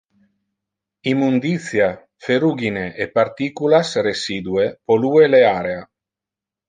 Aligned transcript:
Immunditia, 1.11 1.89
ferrugine 2.27 2.85
e 2.95 3.05
particulas 3.19 3.89
residue 4.09 4.65
pollue 4.83 5.25
le 5.35 5.43
area. 5.55 5.81